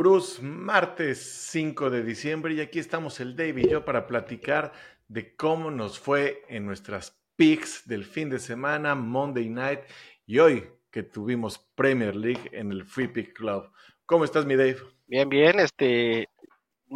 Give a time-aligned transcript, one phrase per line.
[0.00, 1.20] Bruce, martes
[1.50, 4.72] 5 de diciembre y aquí estamos el Dave y yo para platicar
[5.08, 9.80] de cómo nos fue en nuestras picks del fin de semana, Monday Night
[10.24, 13.70] y hoy que tuvimos Premier League en el Free Pick Club.
[14.06, 14.78] ¿Cómo estás, mi Dave?
[15.06, 16.30] Bien, bien, este,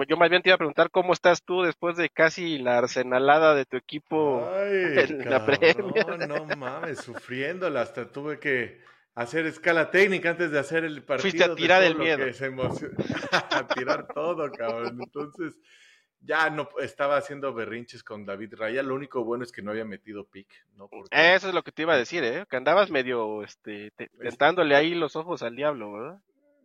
[0.09, 3.55] yo más bien te iba a preguntar cómo estás tú después de casi la arsenalada
[3.55, 6.27] de tu equipo en la Premier.
[6.27, 8.81] No mames, sufriéndola, hasta tuve que
[9.15, 11.31] hacer escala técnica antes de hacer el partido.
[11.31, 12.25] Fuiste a tirar el miedo.
[13.33, 15.01] a tirar todo, cabrón.
[15.03, 15.55] Entonces,
[16.21, 18.83] ya no estaba haciendo berrinches con David Raya.
[18.83, 20.89] Lo único bueno es que no había metido pick, ¿no?
[21.11, 22.47] Eso es lo que te iba a decir, ¿eh?
[22.49, 26.21] Que andabas medio, este, tentándole ahí los ojos al diablo, ¿verdad?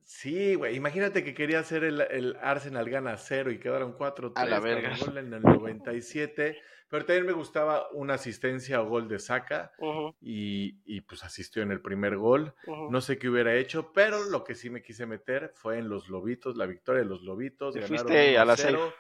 [0.09, 0.76] Sí, güey.
[0.76, 4.95] Imagínate que quería hacer el, el Arsenal gana cero y quedaron 4-3 a la verga.
[5.16, 6.59] en el 97.
[6.90, 9.72] Pero también me gustaba una asistencia o gol de Saca
[10.20, 12.55] y, pues asistió en el primer gol.
[12.90, 16.10] No sé qué hubiera hecho, pero lo que sí me quise meter fue en los
[16.10, 17.76] Lobitos, la victoria de los Lobitos.
[17.76, 18.91] Te fuiste a la cero.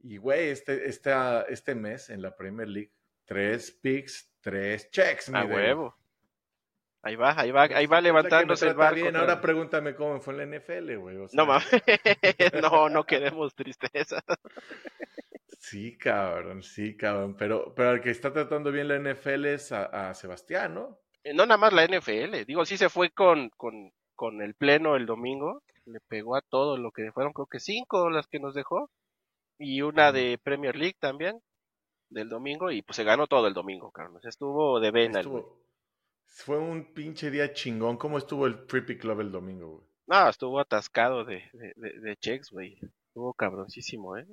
[0.00, 1.12] Y güey, este, este,
[1.50, 2.90] este mes en la Premier League,
[3.26, 5.32] tres picks, tres checks.
[5.32, 5.99] A huevo.
[7.02, 8.96] Ahí va, ahí va, ahí va levantándose el barco.
[8.96, 9.16] Bien.
[9.16, 11.16] Ahora pregúntame cómo fue en la NFL, güey.
[11.32, 11.66] No mames,
[12.62, 14.22] no, no queremos tristeza.
[15.58, 17.36] Sí, cabrón, sí, cabrón.
[17.36, 20.98] Pero, pero el que está tratando bien la NFL es a, Sebastián, ¿no?
[21.24, 22.44] Eh, no nada más la NFL.
[22.46, 25.62] Digo, sí se fue con, con, con el pleno el domingo.
[25.86, 28.90] Le pegó a todo lo que fueron, creo que cinco las que nos dejó.
[29.58, 31.40] Y una de Premier League también,
[32.10, 32.70] del domingo.
[32.70, 34.20] Y pues se ganó todo el domingo, cabrón.
[34.22, 35.22] estuvo de vena.
[36.30, 37.96] Fue un pinche día chingón.
[37.96, 39.90] ¿Cómo estuvo el Trippy Club el domingo, güey?
[40.06, 42.78] No, estuvo atascado de, de, de, de checks, güey.
[43.08, 44.26] Estuvo cabroncísimo, ¿eh?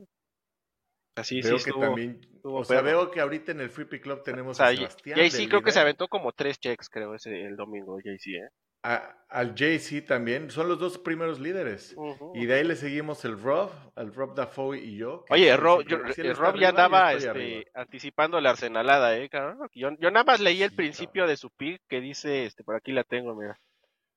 [1.16, 4.60] Así, veo que también, o sea, veo que ahorita en el Free Pick Club tenemos
[4.62, 5.18] a Sebastián.
[5.18, 8.50] JC creo que se aventó como tres checks, creo, ese el domingo, JC, ¿eh?
[8.82, 11.96] Al JC también, son los dos primeros líderes.
[12.34, 15.26] Y de ahí le seguimos el Rob, el Rob Dafoe y yo.
[15.30, 19.30] Oye, el Rob, el Rob ya andaba este, anticipando la arsenalada, ¿eh?
[19.74, 22.92] Yo, yo nada más leí el principio de su pick que dice, este, por aquí
[22.92, 23.60] la tengo, mira.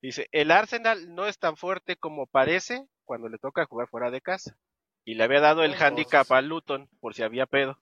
[0.01, 4.21] Dice, el Arsenal no es tan fuerte como parece cuando le toca jugar fuera de
[4.21, 4.57] casa.
[5.05, 7.77] Y le había dado el handicap a Luton por si había pedo.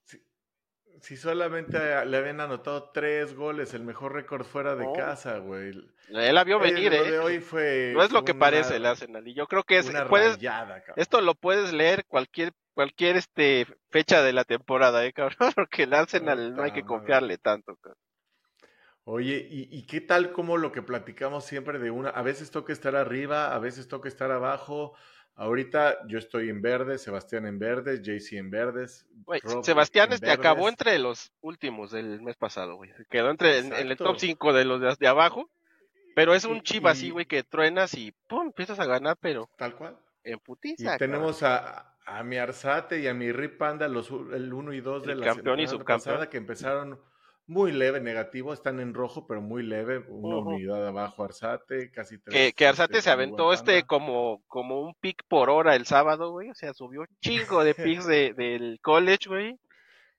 [1.01, 5.69] Si, solamente le habían anotado tres goles, el mejor récord fuera de casa, güey.
[6.09, 7.19] Él la vio venir, ¿eh?
[7.19, 9.27] hoy fue no es lo que parece el Arsenal.
[9.27, 9.91] Y yo creo que es.
[10.09, 10.37] Puedes,
[10.95, 15.37] esto lo puedes leer cualquier cualquier este fecha de la temporada, ¿eh, cabrón?
[15.55, 18.01] Porque el Arsenal no hay que confiarle tanto, cabrón.
[19.03, 22.09] Oye, ¿y, ¿y, qué tal como lo que platicamos siempre de una?
[22.09, 24.93] A veces toca estar arriba, a veces toca estar abajo.
[25.35, 29.07] Ahorita yo estoy en verde, Sebastián en verdes, JC en verdes.
[29.63, 32.91] Sebastián este acabó entre los últimos del mes pasado, güey.
[33.09, 35.49] Quedó entre en, el top 5 de los de, abajo.
[36.13, 39.49] Pero es un chiva así, güey, que truenas y pum, empiezas a ganar, pero.
[39.55, 39.97] Tal cual.
[40.25, 40.95] En putiza.
[40.95, 44.81] Y tenemos a, a, mi Arzate y a mi Rip Panda, los, el 1 y
[44.81, 46.99] 2 de la campeón y pasada, que empezaron
[47.49, 52.35] muy leve, negativo, están en rojo, pero muy leve, una unidad abajo Arzate, casi tres.
[52.35, 56.51] Que, que Arzate se aventó este como, como un pick por hora el sábado, güey,
[56.51, 59.59] o sea, subió chingo de picks de, del college, güey.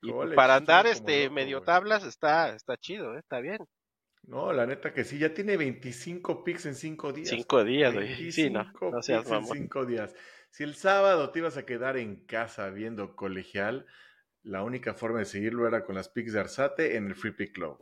[0.02, 3.20] Y para andar este medio tablas está, está chido, ¿eh?
[3.20, 3.58] está bien.
[4.24, 7.28] No, la neta que sí, ya tiene 25 picks en 5 días.
[7.28, 8.32] 5 días, güey.
[8.32, 10.14] Sí, no, no seas en 5 días.
[10.50, 13.86] Si el sábado te ibas a quedar en casa viendo colegial,
[14.42, 17.52] la única forma de seguirlo era con las picks de Arzate en el Free Pick
[17.52, 17.78] Club.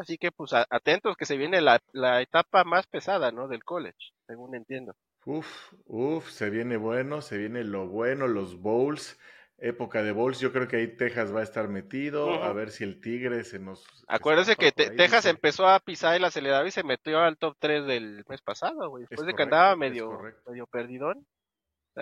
[0.00, 3.48] Así que pues atentos que se viene la, la, etapa más pesada, ¿no?
[3.48, 4.94] Del college, según entiendo.
[5.24, 9.18] Uf, uf, se viene bueno, se viene lo bueno, los bowls,
[9.58, 12.82] época de bowls, yo creo que ahí Texas va a estar metido, a ver si
[12.82, 13.86] el Tigre se nos...
[14.08, 18.24] Acuérdense que Texas empezó a pisar el acelerador y se metió al top 3 del
[18.28, 21.24] mes pasado, güey, después de que andaba medio, medio perdidón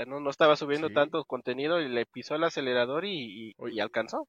[0.06, 4.28] no, no estaba subiendo tanto contenido y le pisó el acelerador y, alcanzó.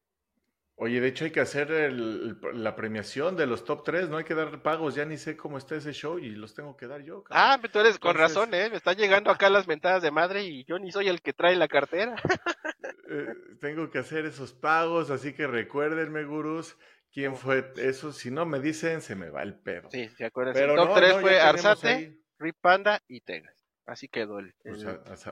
[0.76, 4.34] Oye, de hecho hay que hacer la premiación de los top 3, no hay que
[4.34, 7.24] dar pagos, ya ni sé cómo está ese show y los tengo que dar yo.
[7.30, 8.70] Ah, pero tú eres con razón, ¿eh?
[8.70, 11.56] Me están llegando acá las mentadas de madre y yo ni soy el que trae
[11.56, 12.16] la cartera.
[13.14, 13.28] Eh,
[13.60, 16.78] tengo que hacer esos pagos, así que recuérdenme, gurús,
[17.12, 18.14] quién fue eso.
[18.14, 19.90] Si no me dicen, se me va el pedo.
[19.92, 20.56] Sí, se acuerdan.
[20.56, 23.61] el top 3 fue Arzate, Rip Panda y Tegas.
[23.92, 24.54] Así quedó el.
[24.64, 24.86] Pues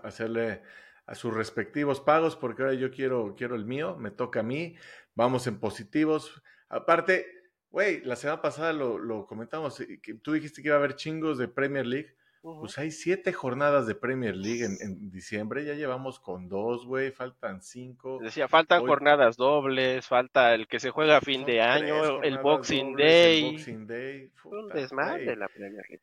[0.04, 0.62] hacerle
[1.06, 4.76] a sus respectivos pagos, porque ahora yo quiero, quiero el mío, me toca a mí,
[5.16, 6.44] vamos en positivos.
[6.68, 7.26] Aparte,
[7.72, 10.98] güey, la semana pasada lo, lo comentamos, eh, que tú dijiste que iba a haber
[10.98, 12.14] chingos de Premier League.
[12.42, 17.62] Pues hay siete jornadas de Premier League en, diciembre, ya llevamos con dos, güey, faltan
[17.62, 18.20] cinco.
[18.22, 22.96] Decía, faltan jornadas dobles, falta el que se juega a fin de año, el Boxing
[22.96, 23.46] Day.
[23.46, 24.32] El Boxing Day.
[24.46, 26.02] Un desmadre la Premier League.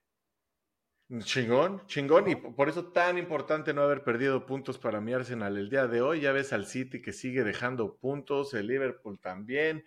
[1.20, 5.70] Chingón, chingón, y por eso tan importante no haber perdido puntos para mi Arsenal el
[5.70, 6.20] día de hoy.
[6.20, 9.85] Ya ves al City que sigue dejando puntos, el Liverpool también.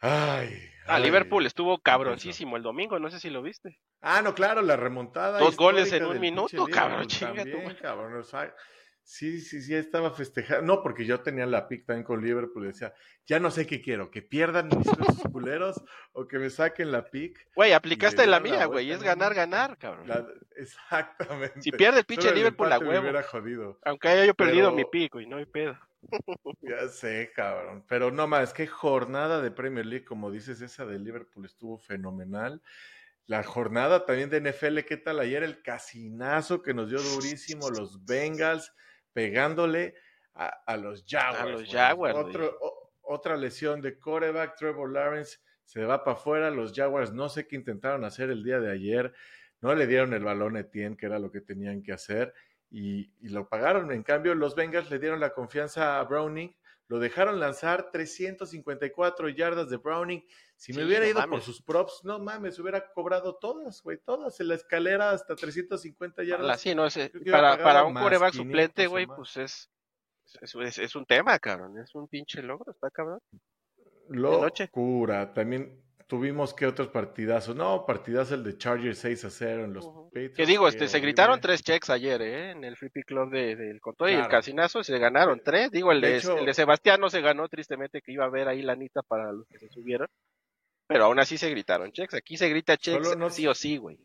[0.00, 0.58] Ay.
[0.86, 3.80] Ah, Liverpool estuvo cabroncísimo el domingo, no sé si lo viste.
[4.00, 5.38] Ah, no, claro, la remontada.
[5.38, 7.44] Dos goles en un minuto, cabrón, chinga
[7.80, 8.24] cabrón.
[9.08, 10.66] Sí, sí, sí, estaba festejando.
[10.66, 12.66] No, porque yo tenía la pick también con Liverpool.
[12.66, 12.92] Decía,
[13.24, 14.88] ya no sé qué quiero, que pierdan mis
[15.30, 15.80] culeros
[16.12, 17.46] o que me saquen la pick.
[17.54, 18.90] Güey, aplicaste la mía, güey.
[18.90, 20.10] Es ganar, ganar, cabrón.
[20.56, 21.62] exactamente.
[21.62, 23.06] Si pierde el pinche Liverpool, la huevo.
[23.30, 23.78] jodido.
[23.84, 25.78] Aunque haya yo perdido mi pick, güey, no hay pedo.
[26.62, 27.84] ya sé, cabrón.
[27.88, 32.60] Pero no más, que jornada de Premier League, como dices, esa de Liverpool estuvo fenomenal.
[33.26, 35.44] La jornada también de NFL, ¿qué tal ayer?
[35.44, 38.72] El casinazo que nos dio durísimo los Bengals
[39.16, 39.94] pegándole
[40.34, 41.40] a, los Jaguars.
[41.40, 42.18] A los Jaguars.
[43.00, 46.50] otra lesión de coreback, Trevor Lawrence se va para afuera.
[46.50, 49.14] Los Jaguars no sé qué intentaron hacer el día de ayer.
[49.62, 52.34] No le dieron el balón a Etienne, que era lo que tenían que hacer,
[52.70, 53.90] y, lo pagaron.
[53.90, 56.54] En cambio, los Bengals le dieron la confianza a Browning,
[56.88, 60.24] lo dejaron lanzar 354 yardas de Browning.
[60.56, 64.48] Si me hubiera ido por sus props, no mames, hubiera cobrado todas, güey, todas en
[64.48, 66.60] la escalera hasta 350 yardas.
[66.60, 66.86] Sí, no,
[67.30, 69.70] para, para un coreback suplente, güey, pues es
[70.40, 71.78] es, es, un tema, cabrón.
[71.78, 73.20] Es un pinche logro, está cabrón.
[74.08, 75.32] Locura.
[75.32, 77.56] También tuvimos que otros partidazos.
[77.56, 80.36] No, partidazo el de Chargers 6 a 0 en los Patriots.
[80.36, 82.50] Que digo, este, se gritaron tres checks ayer, ¿eh?
[82.52, 85.70] En el Free Pick Club del de, y el Casinazo se ganaron tres.
[85.70, 88.62] Digo, el de, el de Sebastián no se ganó, tristemente, que iba a haber ahí
[88.62, 90.08] la anita para los que se subieron.
[90.86, 92.14] Pero aún así se gritaron checks.
[92.14, 93.98] Aquí se grita checks sí o sí, güey.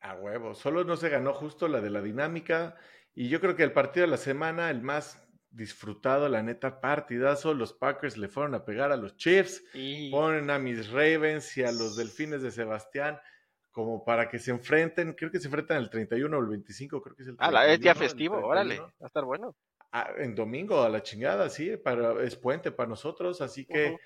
[0.00, 0.54] A huevo.
[0.54, 2.76] Solo no se ganó justo la de la dinámica.
[3.14, 5.25] Y yo creo que el partido de la semana, el más
[5.56, 7.54] disfrutado, la neta, partidazo.
[7.54, 9.64] Los Packers le fueron a pegar a los Chiefs,
[10.10, 13.18] ponen a mis Ravens y a los Delfines de Sebastián
[13.76, 17.14] como para que se enfrenten, creo que se enfrentan el 31 o el 25, creo
[17.14, 19.54] que es el 31, Ah, la es día festivo, órale, va a estar bueno.
[19.92, 23.98] Ah, en domingo a la chingada, sí, para, es puente para nosotros, así que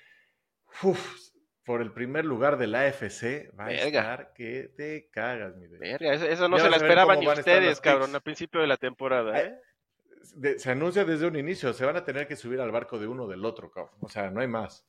[1.63, 6.15] por el primer lugar de la AFC va a estar que te cagas, mi Verga,
[6.15, 9.57] eso, no se la esperaban ni ustedes, cabrón, al principio de la temporada, ¿eh?
[10.23, 13.23] Se anuncia desde un inicio, se van a tener que subir al barco de uno
[13.23, 13.95] o del otro, cabrón.
[14.01, 14.85] O sea, no hay más.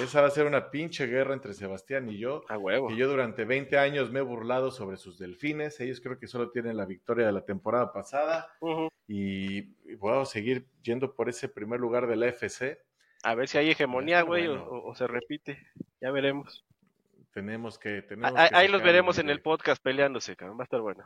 [0.00, 2.44] Esa va a ser una pinche guerra entre Sebastián y yo.
[2.48, 2.88] A huevo.
[2.88, 5.78] Que yo durante 20 años me he burlado sobre sus delfines.
[5.80, 8.48] Ellos creo que solo tienen la victoria de la temporada pasada.
[9.06, 9.62] y,
[9.96, 12.80] voy a seguir yendo por ese primer lugar de la FC.
[13.22, 15.58] A ver si hay hegemonía, güey, o, se repite.
[16.00, 16.64] Ya veremos.
[17.34, 18.00] Tenemos que.
[18.02, 20.58] Tenemos ahí los veremos en el podcast peleándose, cabrón.
[20.58, 21.04] Va a estar bueno.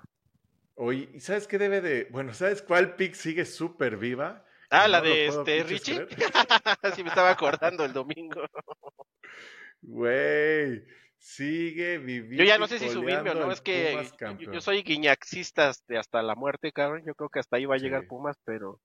[0.76, 2.06] Oye, ¿y sabes qué debe de.
[2.10, 4.44] Bueno, ¿sabes cuál pick sigue súper viva?
[4.70, 6.06] Ah, la de este Richie.
[6.94, 8.42] sí, me estaba acordando el domingo.
[9.80, 10.84] Güey,
[11.18, 12.36] sigue viviendo.
[12.36, 14.06] Yo ya no sé si subirme o no, es que
[14.52, 17.04] yo, soy guiñaxista hasta la muerte, cabrón.
[17.06, 18.80] Yo creo que hasta ahí va a llegar Pumas, pero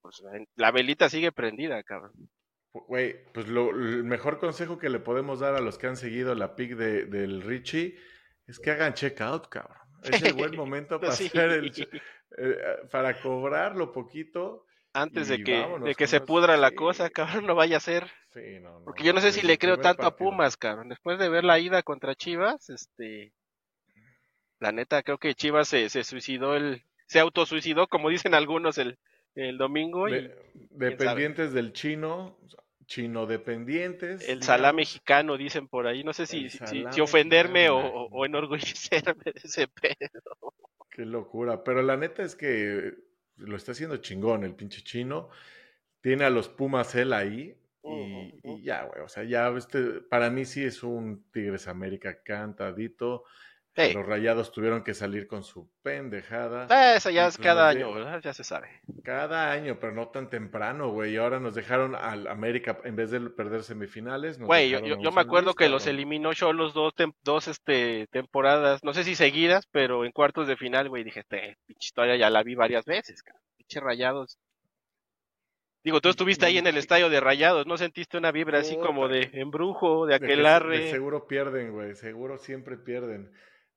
[0.00, 0.22] pues,
[0.56, 2.12] la velita sigue prendida, cabrón.
[2.72, 6.34] Güey, pues lo, el mejor consejo que le podemos dar a los que han seguido
[6.34, 7.98] la pick de, del Richie
[8.46, 9.87] es que hagan checkout, cabrón.
[10.02, 11.72] Es el buen momento para hacer el,
[12.36, 12.56] eh,
[12.90, 14.64] para cobrar lo poquito.
[14.92, 18.10] Antes de que, de que se pudra la cosa, cabrón, no vaya a ser.
[18.84, 20.88] Porque yo no sé si le creo tanto a Pumas, cabrón.
[20.88, 23.32] Después de ver la ida contra Chivas, este.
[24.60, 28.98] La neta, creo que Chivas se, se suicidó, el, se autosuicidó, como dicen algunos, el,
[29.34, 30.08] el domingo.
[30.08, 30.30] Y,
[30.70, 32.36] dependientes del chino,
[32.88, 34.26] chino dependientes.
[34.28, 36.02] El salá mexicano, dicen por ahí.
[36.02, 40.54] No sé si, si, ofenderme o, enorgullecerme de ese pedo.
[40.90, 41.62] Qué locura.
[41.62, 42.94] Pero la neta es que
[43.36, 45.28] lo está haciendo chingón el pinche chino.
[46.00, 47.54] Tiene a los Pumas él ahí.
[47.84, 49.02] Y, ya, güey.
[49.02, 53.24] O sea, ya este, para mí sí es un Tigres América cantadito.
[53.94, 56.66] Los rayados tuvieron que salir con su pendejada.
[56.70, 58.20] Eh, eso ya es pues cada año, ¿verdad?
[58.22, 58.68] Ya se sabe.
[59.04, 61.14] Cada año, pero no tan temprano, güey.
[61.14, 64.38] Y ahora nos dejaron al América, en vez de perder semifinales.
[64.38, 66.92] Güey, yo, yo, me acuerdo que los eliminó yo los dos,
[67.22, 71.56] dos este, temporadas, no sé si seguidas, pero en cuartos de final, güey, dije, este,
[71.66, 73.38] pinche historia ya la vi varias veces, cara.
[73.56, 74.38] Pinche rayados.
[75.84, 79.08] Digo, tú estuviste ahí en el estadio de Rayados, ¿no sentiste una vibra así como
[79.08, 80.80] de embrujo, de aquelarre?
[80.80, 83.30] De seguro pierden, güey, seguro siempre pierden.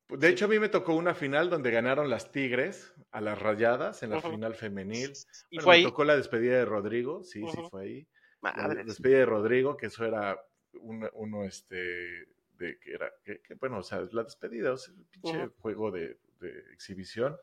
[0.08, 4.02] De hecho, a mí me tocó una final donde ganaron las Tigres a las Rayadas
[4.02, 5.12] en la final femenil.
[5.50, 5.84] ¿Y fue ahí?
[5.84, 8.08] Me tocó la despedida de Rodrigo, sí, sí fue ahí.
[8.42, 10.38] La despedida de Rodrigo, que eso era
[10.80, 12.26] uno, este,
[12.58, 16.18] de que era, que, bueno, o sea, la despedida, o sea, el pinche juego de,
[16.72, 17.36] exhibición.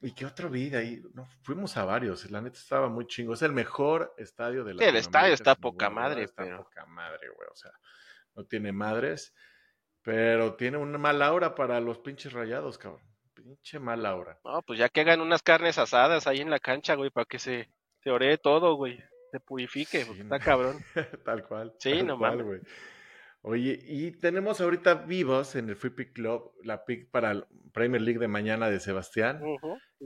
[0.00, 1.02] ¿Y qué otro vida ahí?
[1.14, 3.34] No, fuimos a varios, la neta estaba muy chingo.
[3.34, 7.28] Es el mejor estadio de la Sí, el estadio está poca madre, Está poca madre,
[7.34, 7.72] güey, o sea,
[8.34, 9.34] no tiene madres.
[10.06, 13.02] Pero tiene una mala hora para los pinches rayados, cabrón.
[13.34, 14.38] Pinche mala hora.
[14.44, 17.40] No, pues ya que hagan unas carnes asadas ahí en la cancha, güey, para que
[17.40, 17.68] se,
[18.04, 19.02] se oree todo, güey.
[19.32, 20.76] Se purifique, está cabrón.
[21.24, 21.74] tal cual.
[21.80, 22.60] Sí, no güey.
[23.42, 28.00] Oye, y tenemos ahorita vivos en el Free Pick Club la pick para el Premier
[28.00, 29.42] League de mañana de Sebastián,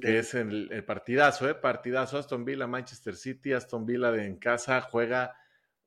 [0.00, 1.54] que es el, el, partidazo, ¿eh?
[1.54, 5.36] Partidazo Aston Villa, Manchester City, Aston Villa de en casa juega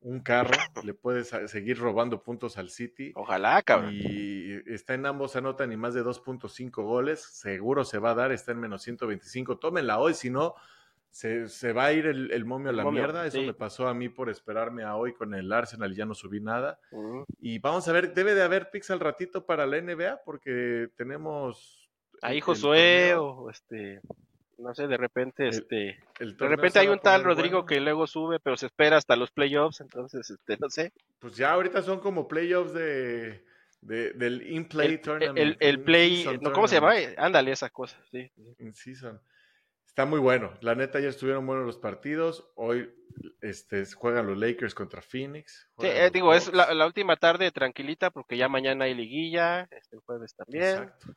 [0.04, 3.12] un carro, le puedes seguir robando puntos al City.
[3.16, 3.94] Ojalá, cabrón.
[3.94, 8.32] Y está en ambos, anotan ni más de 2.5 goles, seguro se va a dar,
[8.32, 9.58] está en menos 125.
[9.58, 10.56] Tómenla hoy, si no,
[11.10, 13.26] se, va a ir el, momio a la mierda.
[13.26, 16.16] Eso me pasó a mí por esperarme a hoy con el Arsenal y ya no
[16.16, 16.80] subí nada.
[17.40, 21.90] Y vamos a ver, debe de haber picks al ratito para la NBA porque tenemos...
[22.22, 24.02] Ahí Josué o este
[24.58, 28.58] no sé, de repente, este, de repente hay un tal Rodrigo que luego sube, pero
[28.58, 30.92] se espera hasta los playoffs, entonces, este, no sé.
[31.20, 33.44] Pues ya ahorita son como playoffs de,
[33.82, 35.38] del in-play tournament.
[35.38, 36.94] El, el play, ¿cómo se llama?
[37.18, 38.32] Ándale, esa cosa, sí.
[38.60, 39.20] In season.
[39.94, 40.52] Está muy bueno.
[40.62, 42.52] La neta, ya estuvieron buenos los partidos.
[42.56, 42.92] Hoy
[43.42, 45.70] este, juegan los Lakers contra Phoenix.
[45.78, 49.98] Sí, eh, digo, es la, la, última tarde tranquilita porque ya mañana hay liguilla, este,
[49.98, 50.64] el jueves también.
[50.64, 51.14] Exacto.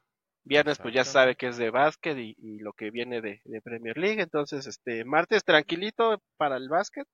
[0.46, 4.22] Viernes pues ya sabe que es de básquet y, lo que viene de, Premier League.
[4.22, 7.06] Entonces, este martes tranquilito para el básquet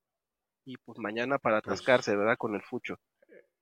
[0.66, 2.36] y pues mañana para pues atascarse, ¿verdad?
[2.36, 2.96] Con el fucho.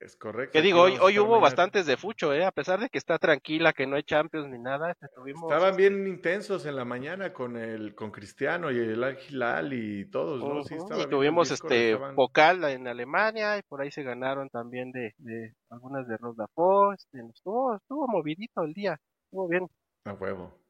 [0.01, 0.53] Es correcto.
[0.53, 2.45] Que digo, hoy, hoy hubo bastantes de fucho, ¿eh?
[2.45, 4.91] A pesar de que está tranquila, que no hay Champions ni nada.
[4.91, 9.73] Este, Estaban este bien intensos en la mañana con el con Cristiano y el Ángel
[9.73, 10.65] y todos, ¿no?
[10.65, 15.55] Sí, y tuvimos este vocal en Alemania y por ahí se ganaron también de, de
[15.69, 16.47] algunas de Rosa
[16.95, 18.99] Este, estuvo, estuvo movidito el día.
[19.31, 19.69] Muy bien.
[20.05, 20.61] A huevo.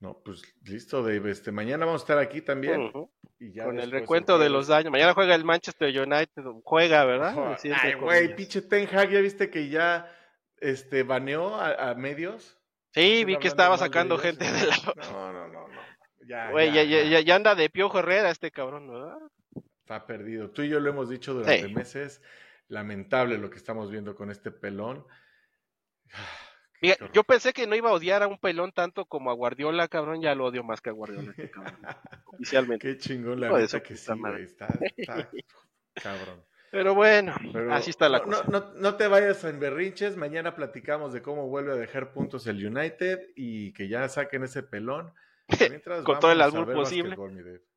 [0.00, 1.30] No, pues listo, Dave.
[1.30, 2.90] Este, mañana vamos a estar aquí también.
[3.38, 4.90] y ya Con el recuento de los daños.
[4.90, 6.42] Mañana juega el Manchester United.
[6.64, 7.56] Juega, ¿verdad?
[7.82, 10.10] Ay, güey, pinche Ten Hag, ¿ya viste que ya
[10.56, 12.58] este, baneó a, medios?
[12.92, 14.76] Sí, vi que estaba sacando gente de la...
[14.96, 15.80] No, no, no, no.
[16.26, 19.18] Ya, güey, ya, ya, ya, anda de piojo Herrera este cabrón, ¿verdad?
[19.80, 20.50] Está perdido.
[20.50, 22.22] Tú y yo lo hemos dicho durante meses.
[22.68, 25.04] Lamentable lo que estamos viendo con este pelón
[27.12, 30.22] yo pensé que no iba a odiar a un pelón tanto como a Guardiola, cabrón,
[30.22, 31.76] ya lo odio más que a Guardiola, este cabrón,
[32.26, 32.88] oficialmente.
[32.88, 34.10] Qué chingón la verdad que sí,
[34.42, 34.66] está,
[35.94, 36.44] cabrón.
[36.70, 37.34] Pero bueno,
[37.72, 38.44] así está la cosa.
[38.48, 42.64] No, no, te vayas en berrinches, mañana platicamos de cómo vuelve a dejar puntos el
[42.64, 45.12] United y que ya saquen ese pelón.
[46.04, 47.16] Con todo el albur posible.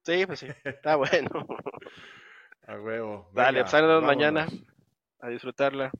[0.03, 1.47] Sí, pues sí, está bueno.
[2.67, 3.31] A huevo.
[3.33, 4.47] Dale, pues mañana
[5.19, 5.91] a disfrutarla.